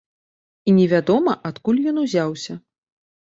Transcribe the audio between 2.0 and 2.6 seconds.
узяўся.